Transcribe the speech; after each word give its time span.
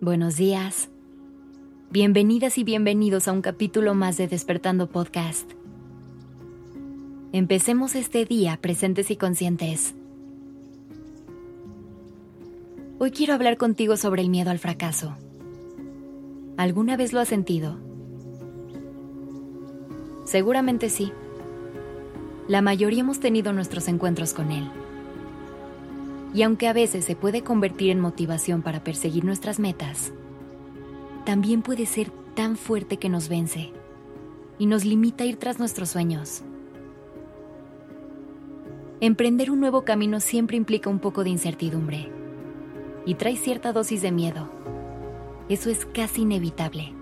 Buenos 0.00 0.36
días. 0.36 0.90
Bienvenidas 1.90 2.56
y 2.56 2.62
bienvenidos 2.62 3.26
a 3.26 3.32
un 3.32 3.42
capítulo 3.42 3.94
más 3.94 4.16
de 4.16 4.28
Despertando 4.28 4.88
Podcast. 4.88 5.50
Empecemos 7.32 7.96
este 7.96 8.24
día 8.24 8.60
presentes 8.62 9.10
y 9.10 9.16
conscientes. 9.16 9.96
Hoy 13.00 13.10
quiero 13.10 13.34
hablar 13.34 13.56
contigo 13.56 13.96
sobre 13.96 14.22
el 14.22 14.30
miedo 14.30 14.52
al 14.52 14.60
fracaso. 14.60 15.16
¿Alguna 16.56 16.96
vez 16.96 17.12
lo 17.12 17.18
has 17.18 17.28
sentido? 17.28 17.76
Seguramente 20.24 20.90
sí. 20.90 21.10
La 22.46 22.62
mayoría 22.62 23.00
hemos 23.00 23.18
tenido 23.18 23.52
nuestros 23.52 23.88
encuentros 23.88 24.32
con 24.32 24.52
él. 24.52 24.70
Y 26.34 26.42
aunque 26.42 26.68
a 26.68 26.72
veces 26.72 27.04
se 27.04 27.16
puede 27.16 27.42
convertir 27.42 27.90
en 27.90 28.00
motivación 28.00 28.62
para 28.62 28.84
perseguir 28.84 29.24
nuestras 29.24 29.58
metas, 29.58 30.12
también 31.24 31.62
puede 31.62 31.86
ser 31.86 32.10
tan 32.34 32.56
fuerte 32.56 32.98
que 32.98 33.08
nos 33.08 33.28
vence 33.28 33.72
y 34.58 34.66
nos 34.66 34.84
limita 34.84 35.24
a 35.24 35.26
ir 35.26 35.36
tras 35.36 35.58
nuestros 35.58 35.90
sueños. 35.90 36.42
Emprender 39.00 39.50
un 39.50 39.60
nuevo 39.60 39.84
camino 39.84 40.20
siempre 40.20 40.56
implica 40.56 40.90
un 40.90 40.98
poco 40.98 41.24
de 41.24 41.30
incertidumbre 41.30 42.10
y 43.06 43.14
trae 43.14 43.36
cierta 43.36 43.72
dosis 43.72 44.02
de 44.02 44.12
miedo. 44.12 44.50
Eso 45.48 45.70
es 45.70 45.86
casi 45.86 46.22
inevitable. 46.22 46.92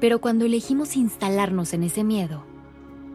Pero 0.00 0.20
cuando 0.20 0.44
elegimos 0.44 0.96
instalarnos 0.96 1.72
en 1.72 1.84
ese 1.84 2.04
miedo, 2.04 2.44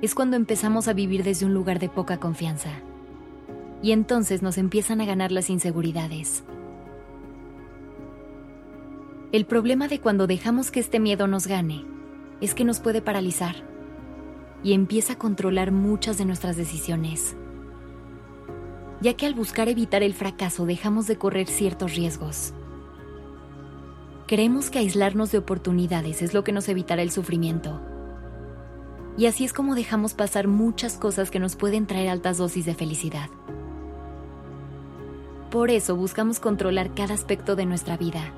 es 0.02 0.16
cuando 0.16 0.38
empezamos 0.38 0.88
a 0.88 0.94
vivir 0.94 1.24
desde 1.24 1.46
un 1.46 1.54
lugar 1.54 1.80
de 1.80 1.90
poca 1.90 2.18
confianza 2.18 2.72
y 3.82 3.92
entonces 3.92 4.42
nos 4.42 4.58
empiezan 4.58 5.02
a 5.02 5.06
ganar 5.06 5.32
las 5.32 5.50
inseguridades. 5.50 6.44
El 9.32 9.46
problema 9.46 9.88
de 9.88 10.00
cuando 10.00 10.28
dejamos 10.28 10.72
que 10.72 10.80
este 10.80 11.00
miedo 11.00 11.26
nos 11.28 11.48
gane 11.48 11.86
es 12.42 12.54
que 12.54 12.66
nos 12.66 12.80
puede 12.80 13.02
paralizar 13.02 13.56
y 14.64 14.74
empieza 14.74 15.14
a 15.14 15.18
controlar 15.18 15.72
muchas 15.72 16.18
de 16.18 16.26
nuestras 16.26 16.58
decisiones, 16.58 17.36
ya 19.00 19.14
que 19.16 19.26
al 19.26 19.34
buscar 19.34 19.70
evitar 19.70 20.04
el 20.04 20.14
fracaso 20.14 20.66
dejamos 20.66 21.08
de 21.08 21.18
correr 21.18 21.48
ciertos 21.48 21.96
riesgos. 21.96 22.54
Creemos 24.28 24.70
que 24.70 24.80
aislarnos 24.80 25.32
de 25.32 25.40
oportunidades 25.40 26.22
es 26.22 26.34
lo 26.34 26.44
que 26.44 26.52
nos 26.52 26.70
evitará 26.70 27.02
el 27.02 27.12
sufrimiento. 27.12 27.82
Y 29.18 29.26
así 29.26 29.44
es 29.44 29.52
como 29.52 29.76
dejamos 29.76 30.14
pasar 30.14 30.48
muchas 30.48 30.98
cosas 30.98 31.32
que 31.32 31.40
nos 31.40 31.56
pueden 31.56 31.86
traer 31.86 32.10
altas 32.10 32.38
dosis 32.38 32.66
de 32.66 32.74
felicidad. 32.74 33.30
Por 35.52 35.70
eso 35.70 35.98
buscamos 35.98 36.40
controlar 36.40 36.94
cada 36.94 37.14
aspecto 37.14 37.58
de 37.58 37.66
nuestra 37.66 37.98
vida. 37.98 38.32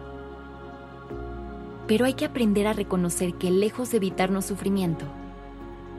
Pero 1.88 2.06
hay 2.06 2.16
que 2.16 2.26
aprender 2.26 2.66
a 2.66 2.74
reconocer 2.74 3.36
que 3.36 3.52
lejos 3.52 3.92
de 3.92 3.98
evitarnos 3.98 4.46
sufrimiento, 4.46 5.06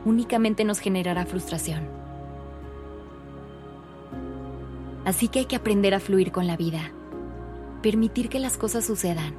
únicamente 0.03 0.65
nos 0.65 0.79
generará 0.79 1.25
frustración. 1.25 1.87
Así 5.05 5.29
que 5.29 5.39
hay 5.39 5.45
que 5.45 5.55
aprender 5.55 5.93
a 5.93 6.01
fluir 6.01 6.33
con 6.33 6.47
la 6.47 6.57
vida, 6.57 6.91
permitir 7.81 8.27
que 8.27 8.39
las 8.39 8.57
cosas 8.57 8.83
sucedan. 8.85 9.35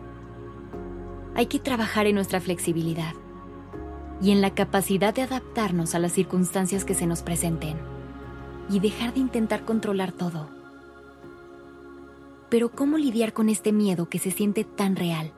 Hay 1.34 1.44
que 1.44 1.58
trabajar 1.58 2.06
en 2.06 2.14
nuestra 2.14 2.40
flexibilidad 2.40 3.12
y 4.22 4.30
en 4.30 4.40
la 4.40 4.54
capacidad 4.54 5.12
de 5.12 5.22
adaptarnos 5.22 5.94
a 5.94 5.98
las 5.98 6.12
circunstancias 6.12 6.86
que 6.86 6.94
se 6.94 7.06
nos 7.06 7.22
presenten 7.22 7.76
y 8.70 8.80
dejar 8.80 9.12
de 9.12 9.20
intentar 9.20 9.66
controlar 9.66 10.12
todo. 10.12 10.55
Pero 12.48 12.70
¿cómo 12.70 12.98
lidiar 12.98 13.32
con 13.32 13.48
este 13.48 13.72
miedo 13.72 14.08
que 14.08 14.18
se 14.18 14.30
siente 14.30 14.64
tan 14.64 14.96
real? 14.96 15.32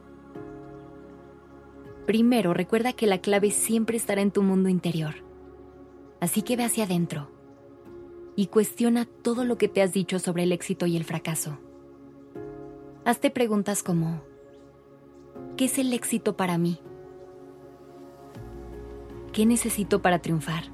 Primero, 2.06 2.54
recuerda 2.54 2.92
que 2.92 3.06
la 3.06 3.18
clave 3.18 3.50
siempre 3.50 3.96
estará 3.96 4.22
en 4.22 4.30
tu 4.30 4.42
mundo 4.42 4.68
interior. 4.68 5.16
Así 6.20 6.42
que 6.42 6.56
ve 6.56 6.64
hacia 6.64 6.84
adentro 6.84 7.30
y 8.34 8.46
cuestiona 8.46 9.04
todo 9.04 9.44
lo 9.44 9.58
que 9.58 9.68
te 9.68 9.82
has 9.82 9.92
dicho 9.92 10.18
sobre 10.18 10.44
el 10.44 10.52
éxito 10.52 10.86
y 10.86 10.96
el 10.96 11.04
fracaso. 11.04 11.58
Hazte 13.04 13.30
preguntas 13.30 13.82
como, 13.82 14.22
¿qué 15.56 15.64
es 15.64 15.78
el 15.78 15.92
éxito 15.92 16.36
para 16.36 16.56
mí? 16.56 16.78
¿Qué 19.32 19.44
necesito 19.46 20.02
para 20.02 20.20
triunfar? 20.20 20.64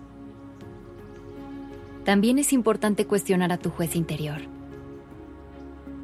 También 2.05 2.39
es 2.39 2.53
importante 2.53 3.06
cuestionar 3.06 3.51
a 3.51 3.59
tu 3.59 3.71
juez 3.71 3.97
interior. 3.97 4.43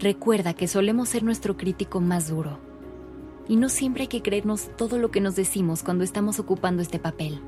Recuerda 0.00 0.54
que 0.54 0.66
solemos 0.66 1.10
ser 1.10 1.22
nuestro 1.22 1.58
crítico 1.58 2.00
más 2.00 2.30
duro. 2.30 2.58
Y 3.48 3.56
no 3.56 3.68
siempre 3.68 4.04
hay 4.04 4.08
que 4.08 4.22
creernos 4.22 4.70
todo 4.78 4.96
lo 4.96 5.10
que 5.10 5.20
nos 5.20 5.36
decimos 5.36 5.82
cuando 5.82 6.04
estamos 6.04 6.38
ocupando 6.38 6.80
este 6.80 6.98
papel. 6.98 7.38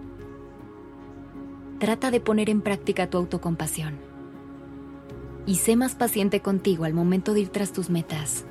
Trata 1.79 2.11
de 2.11 2.21
poner 2.21 2.51
en 2.51 2.61
práctica 2.61 3.09
tu 3.09 3.17
autocompasión. 3.17 3.99
Y 5.47 5.57
sé 5.57 5.77
más 5.77 5.95
paciente 5.95 6.41
contigo 6.41 6.85
al 6.85 6.93
momento 6.93 7.33
de 7.33 7.41
ir 7.41 7.49
tras 7.49 7.73
tus 7.73 7.89
metas. 7.89 8.45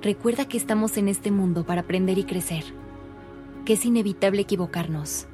Recuerda 0.00 0.46
que 0.46 0.56
estamos 0.56 0.96
en 0.96 1.08
este 1.08 1.30
mundo 1.30 1.66
para 1.66 1.82
aprender 1.82 2.16
y 2.16 2.24
crecer, 2.24 2.64
que 3.66 3.74
es 3.74 3.84
inevitable 3.84 4.42
equivocarnos 4.42 5.26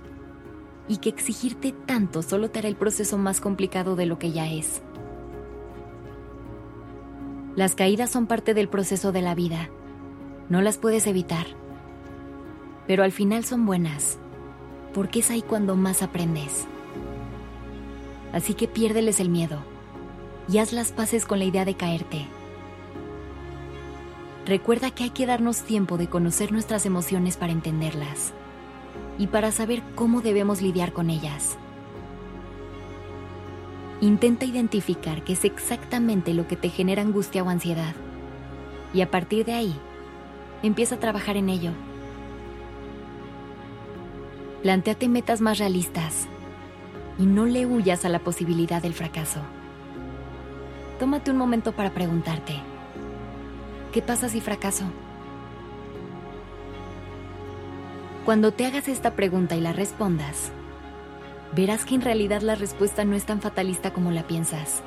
y 0.88 0.97
que 0.97 1.09
exigirte 1.09 1.72
tanto 1.87 2.22
solo 2.22 2.50
te 2.50 2.59
hará 2.59 2.69
el 2.69 2.76
proceso 2.76 3.16
más 3.16 3.41
complicado 3.41 3.94
de 3.94 4.06
lo 4.06 4.19
que 4.19 4.32
ya 4.32 4.50
es. 4.50 4.82
Las 7.59 7.75
caídas 7.75 8.09
son 8.09 8.29
parte 8.29 8.55
del 8.55 8.69
proceso 8.69 9.11
de 9.11 9.21
la 9.21 9.35
vida. 9.35 9.69
No 10.49 10.63
las 10.63 10.79
puedes 10.79 11.09
evitar. 11.09 11.45
Pero 12.87 13.03
al 13.03 13.11
final 13.11 13.45
son 13.45 13.67
buenas, 13.67 14.17
porque 14.95 15.19
es 15.19 15.31
ahí 15.33 15.43
cuando 15.43 15.75
más 15.75 16.01
aprendes. 16.05 16.69
Así 18.33 18.55
que 18.55 18.69
piérdeles 18.69 19.19
el 19.19 19.29
miedo 19.29 19.59
y 20.49 20.59
haz 20.59 20.73
las 20.73 20.93
paces 20.93 21.27
con 21.27 21.41
la 21.41 21.47
idea 21.47 21.65
de 21.65 21.75
caerte. 21.75 22.27
Recuerda 24.47 24.93
que 24.93 25.03
hay 25.03 25.11
que 25.11 25.27
darnos 25.27 25.63
tiempo 25.63 25.99
de 25.99 26.07
conocer 26.07 26.53
nuestras 26.53 26.87
emociones 26.87 27.37
para 27.37 27.51
entenderlas 27.51 28.35
y 29.19 29.27
para 29.27 29.51
saber 29.51 29.83
cómo 29.97 30.21
debemos 30.21 30.63
lidiar 30.63 30.93
con 30.93 31.11
ellas. 31.11 31.59
Intenta 34.01 34.45
identificar 34.45 35.25
qué 35.25 35.33
es 35.33 35.45
exactamente 35.45 36.33
lo 36.33 36.47
que 36.47 36.57
te 36.57 36.69
genera 36.69 37.03
angustia 37.03 37.43
o 37.43 37.49
ansiedad. 37.49 37.95
Y 38.95 39.01
a 39.01 39.11
partir 39.11 39.45
de 39.45 39.55
ahí, 39.55 39.75
empieza 40.63 40.95
a 40.95 41.01
trabajar 41.01 41.37
en 41.37 41.49
ello. 41.49 41.73
Plantéate 44.63 45.09
metas 45.09 45.41
más 45.41 45.59
realistas 45.59 46.29
y 47.19 47.27
no 47.27 47.47
le 47.47 47.67
huyas 47.67 48.05
a 48.05 48.09
la 48.09 48.21
posibilidad 48.21 48.81
del 48.81 48.95
fracaso. 48.95 49.41
Tómate 51.01 51.31
un 51.31 51.37
momento 51.37 51.73
para 51.73 51.91
preguntarte, 51.91 52.55
¿qué 53.93 54.03
pasa 54.03 54.29
si 54.29 54.41
fracaso? 54.41 54.85
Cuando 58.25 58.53
te 58.53 58.67
hagas 58.67 58.89
esta 58.89 59.15
pregunta 59.15 59.57
y 59.57 59.61
la 59.61 59.73
respondas, 59.73 60.53
verás 61.55 61.85
que 61.85 61.95
en 61.95 62.03
realidad 62.03 62.43
la 62.43 62.55
respuesta 62.55 63.05
no 63.05 63.17
es 63.17 63.25
tan 63.25 63.41
fatalista 63.41 63.93
como 63.93 64.11
la 64.11 64.27
piensas. 64.27 64.83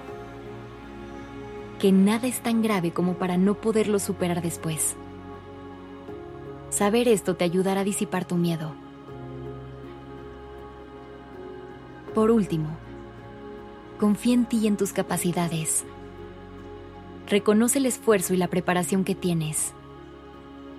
Que 1.80 1.92
nada 1.92 2.28
es 2.28 2.42
tan 2.42 2.62
grave 2.62 2.92
como 2.92 3.16
para 3.16 3.38
no 3.38 3.56
poderlo 3.56 4.00
superar 4.00 4.42
después. 4.42 4.96
Saber 6.70 7.08
esto 7.08 7.36
te 7.36 7.44
ayudará 7.44 7.82
a 7.82 7.84
disipar 7.84 8.26
tu 8.26 8.36
miedo. 8.36 8.74
Por 12.13 12.30
último, 12.30 12.69
confía 14.00 14.34
en 14.34 14.46
ti 14.46 14.60
y 14.60 14.68
en 14.68 14.78
tus 14.78 14.94
capacidades. 14.94 15.86
Reconoce 17.28 17.80
el 17.80 17.86
esfuerzo 17.86 18.34
y 18.34 18.38
la 18.38 18.48
preparación 18.48 19.04
que 19.04 19.16
tienes. 19.16 19.74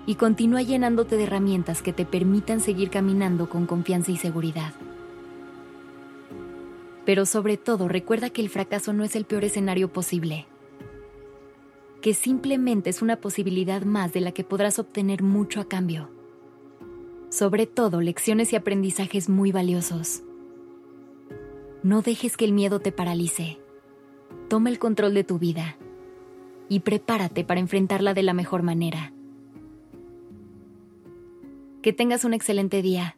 Y 0.05 0.15
continúa 0.15 0.61
llenándote 0.61 1.17
de 1.17 1.23
herramientas 1.23 1.81
que 1.81 1.93
te 1.93 2.05
permitan 2.05 2.59
seguir 2.59 2.89
caminando 2.89 3.49
con 3.49 3.65
confianza 3.65 4.11
y 4.11 4.17
seguridad. 4.17 4.73
Pero 7.05 7.25
sobre 7.25 7.57
todo 7.57 7.87
recuerda 7.87 8.29
que 8.29 8.41
el 8.41 8.49
fracaso 8.49 8.93
no 8.93 9.03
es 9.03 9.15
el 9.15 9.25
peor 9.25 9.43
escenario 9.43 9.91
posible, 9.91 10.47
que 12.01 12.13
simplemente 12.13 12.89
es 12.89 13.01
una 13.01 13.17
posibilidad 13.17 13.83
más 13.83 14.13
de 14.13 14.21
la 14.21 14.31
que 14.31 14.43
podrás 14.43 14.79
obtener 14.79 15.23
mucho 15.23 15.61
a 15.61 15.67
cambio. 15.67 16.09
Sobre 17.29 17.65
todo 17.65 18.01
lecciones 18.01 18.53
y 18.53 18.55
aprendizajes 18.55 19.29
muy 19.29 19.51
valiosos. 19.51 20.21
No 21.81 22.01
dejes 22.01 22.37
que 22.37 22.45
el 22.45 22.53
miedo 22.53 22.79
te 22.79 22.91
paralice. 22.91 23.57
Toma 24.49 24.69
el 24.69 24.79
control 24.79 25.13
de 25.13 25.23
tu 25.23 25.39
vida 25.39 25.77
y 26.69 26.81
prepárate 26.81 27.43
para 27.43 27.59
enfrentarla 27.59 28.13
de 28.13 28.23
la 28.23 28.33
mejor 28.33 28.63
manera. 28.63 29.13
Que 31.81 31.91
tengas 31.91 32.23
un 32.23 32.33
excelente 32.33 32.81
día. 32.81 33.17